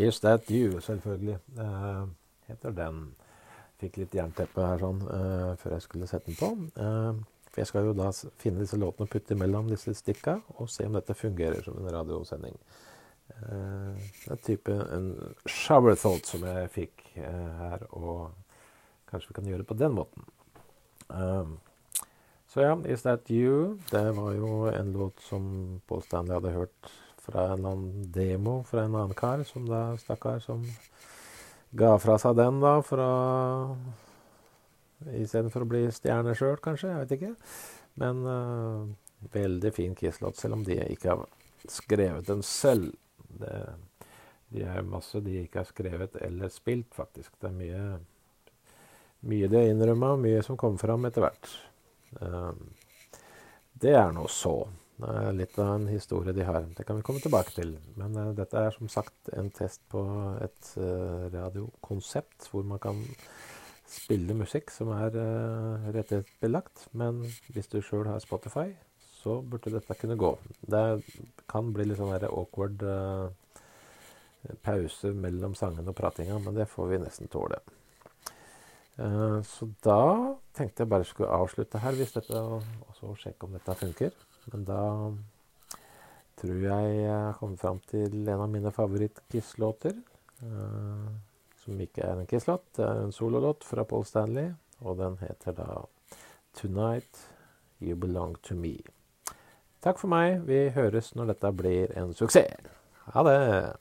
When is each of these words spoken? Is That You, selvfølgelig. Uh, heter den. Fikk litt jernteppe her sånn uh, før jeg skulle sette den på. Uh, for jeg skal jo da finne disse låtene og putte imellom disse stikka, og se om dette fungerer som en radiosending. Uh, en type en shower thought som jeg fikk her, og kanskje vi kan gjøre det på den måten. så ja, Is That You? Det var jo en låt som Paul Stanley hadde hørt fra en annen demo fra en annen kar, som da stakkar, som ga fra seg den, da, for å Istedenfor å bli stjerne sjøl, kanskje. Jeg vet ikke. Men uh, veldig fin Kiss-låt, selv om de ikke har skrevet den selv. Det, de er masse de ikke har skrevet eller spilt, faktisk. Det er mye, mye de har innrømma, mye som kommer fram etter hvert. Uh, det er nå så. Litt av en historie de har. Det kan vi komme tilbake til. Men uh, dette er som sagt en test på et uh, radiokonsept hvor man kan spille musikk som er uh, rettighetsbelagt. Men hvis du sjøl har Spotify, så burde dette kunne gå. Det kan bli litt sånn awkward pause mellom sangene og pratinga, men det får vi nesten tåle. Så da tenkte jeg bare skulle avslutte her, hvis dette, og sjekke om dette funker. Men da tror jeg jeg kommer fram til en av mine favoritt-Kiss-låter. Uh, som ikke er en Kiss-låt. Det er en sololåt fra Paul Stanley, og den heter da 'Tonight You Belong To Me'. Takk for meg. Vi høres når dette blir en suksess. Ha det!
Is 0.00 0.20
That 0.20 0.50
You, 0.50 0.80
selvfølgelig. 0.80 1.38
Uh, 1.58 2.08
heter 2.48 2.72
den. 2.74 3.02
Fikk 3.80 4.00
litt 4.00 4.14
jernteppe 4.16 4.64
her 4.64 4.80
sånn 4.80 5.00
uh, 5.08 5.52
før 5.60 5.76
jeg 5.76 5.84
skulle 5.86 6.08
sette 6.08 6.32
den 6.32 6.38
på. 6.40 6.50
Uh, 6.80 7.46
for 7.50 7.62
jeg 7.62 7.70
skal 7.70 7.88
jo 7.88 7.96
da 7.98 8.10
finne 8.40 8.62
disse 8.62 8.78
låtene 8.78 9.08
og 9.08 9.12
putte 9.12 9.34
imellom 9.34 9.70
disse 9.70 9.94
stikka, 9.98 10.38
og 10.56 10.70
se 10.70 10.86
om 10.86 10.94
dette 10.96 11.16
fungerer 11.18 11.64
som 11.66 11.78
en 11.80 11.90
radiosending. 11.92 12.56
Uh, 13.30 13.96
en 14.30 14.42
type 14.44 14.72
en 14.72 15.10
shower 15.48 15.98
thought 15.98 16.28
som 16.28 16.44
jeg 16.46 16.70
fikk 16.76 17.08
her, 17.16 17.84
og 17.90 18.30
kanskje 19.10 19.32
vi 19.32 19.38
kan 19.40 19.50
gjøre 19.50 19.64
det 19.64 19.70
på 19.70 19.78
den 19.80 19.96
måten. 19.96 20.28
så 22.46 22.62
ja, 22.62 22.74
Is 22.86 23.02
That 23.02 23.30
You? 23.30 23.78
Det 23.90 24.04
var 24.16 24.32
jo 24.32 24.68
en 24.70 24.92
låt 24.92 25.20
som 25.26 25.80
Paul 25.88 26.02
Stanley 26.06 26.36
hadde 26.36 26.54
hørt 26.54 26.92
fra 27.20 27.50
en 27.54 27.64
annen 27.64 28.06
demo 28.12 28.60
fra 28.68 28.84
en 28.86 28.94
annen 28.94 29.16
kar, 29.18 29.44
som 29.48 29.66
da 29.68 29.96
stakkar, 30.00 30.40
som 30.44 30.64
ga 31.76 31.94
fra 32.02 32.16
seg 32.18 32.38
den, 32.40 32.62
da, 32.64 32.78
for 32.86 33.04
å 33.04 33.12
Istedenfor 35.00 35.64
å 35.64 35.68
bli 35.68 35.86
stjerne 35.96 36.34
sjøl, 36.36 36.58
kanskje. 36.60 36.90
Jeg 36.90 37.04
vet 37.04 37.12
ikke. 37.16 37.30
Men 38.02 38.18
uh, 38.28 38.82
veldig 39.32 39.70
fin 39.72 39.94
Kiss-låt, 39.96 40.36
selv 40.36 40.58
om 40.58 40.64
de 40.66 40.76
ikke 40.92 41.14
har 41.14 41.22
skrevet 41.72 42.28
den 42.28 42.42
selv. 42.44 42.92
Det, 43.40 43.54
de 44.52 44.66
er 44.66 44.84
masse 44.84 45.22
de 45.24 45.38
ikke 45.44 45.62
har 45.62 45.70
skrevet 45.70 46.18
eller 46.20 46.52
spilt, 46.52 46.90
faktisk. 46.96 47.32
Det 47.40 47.48
er 47.48 47.56
mye, 47.56 47.86
mye 49.32 49.48
de 49.48 49.60
har 49.62 49.72
innrømma, 49.72 50.14
mye 50.20 50.44
som 50.44 50.58
kommer 50.60 50.82
fram 50.82 51.08
etter 51.08 51.24
hvert. 51.24 51.50
Uh, 52.20 52.52
det 53.80 53.96
er 53.96 54.12
nå 54.12 54.26
så. 54.28 54.58
Litt 55.32 55.58
av 55.58 55.74
en 55.74 55.86
historie 55.88 56.32
de 56.36 56.44
har. 56.44 56.66
Det 56.76 56.84
kan 56.84 56.98
vi 56.98 57.04
komme 57.06 57.22
tilbake 57.22 57.54
til. 57.56 57.72
Men 57.96 58.16
uh, 58.18 58.32
dette 58.36 58.58
er 58.58 58.74
som 58.74 58.88
sagt 58.92 59.30
en 59.32 59.48
test 59.54 59.80
på 59.88 60.02
et 60.44 60.72
uh, 60.76 61.30
radiokonsept 61.32 62.50
hvor 62.50 62.66
man 62.68 62.82
kan 62.82 63.00
spille 63.90 64.36
musikk 64.36 64.70
som 64.74 64.92
er 64.94 65.16
uh, 65.16 65.88
rettighetsbelagt. 65.94 66.88
Men 66.92 67.22
hvis 67.54 67.72
du 67.72 67.80
sjøl 67.80 68.10
har 68.10 68.20
Spotify, 68.20 68.68
så 69.22 69.40
burde 69.40 69.72
dette 69.72 69.96
kunne 70.00 70.18
gå. 70.20 70.34
Det 70.60 70.84
kan 71.48 71.72
bli 71.72 71.88
litt 71.88 72.00
sånn 72.00 72.12
awkward 72.28 72.84
pause 74.64 75.10
mellom 75.12 75.52
sangene 75.56 75.92
og 75.92 75.96
pratinga, 75.98 76.38
men 76.40 76.56
det 76.56 76.70
får 76.72 76.88
vi 76.88 77.00
nesten 77.02 77.28
tåle. 77.28 77.58
Så 79.44 79.68
da 79.84 79.98
tenkte 80.60 80.84
jeg 80.84 80.92
bare 80.92 81.08
skulle 81.08 81.32
avslutte 81.32 81.80
her, 81.80 81.96
hvis 81.96 82.14
dette, 82.16 82.40
og 82.40 83.18
sjekke 83.18 83.48
om 83.48 83.56
dette 83.56 83.76
funker. 83.80 84.14
Men 84.52 84.64
da 84.68 84.82
tror 86.40 86.62
jeg 86.64 86.94
jeg 87.00 87.34
kommer 87.40 87.60
fram 87.60 87.80
til 87.90 88.28
en 88.28 88.44
av 88.44 88.48
mine 88.52 88.72
favoritt-Kiss-låter. 88.74 89.96
Uh, 90.40 91.10
som 91.60 91.80
ikke 91.80 92.04
er 92.04 92.20
en 92.20 92.28
Kiss-låt. 92.28 92.64
Det 92.76 92.86
er 92.86 93.02
en 93.04 93.12
sololåt 93.12 93.64
fra 93.64 93.84
Paul 93.84 94.06
Stanley, 94.08 94.52
og 94.80 94.96
den 95.00 95.18
heter 95.20 95.56
da 95.56 95.68
'Tonight 96.56 97.28
You 97.80 97.96
Belong 97.96 98.36
To 98.42 98.54
Me'. 98.54 98.84
Takk 99.80 99.98
for 99.98 100.08
meg. 100.08 100.42
Vi 100.46 100.68
høres 100.68 101.14
når 101.14 101.32
dette 101.32 101.52
blir 101.52 101.92
en 101.96 102.12
suksess. 102.14 102.68
Ha 103.12 103.22
det! 103.24 103.76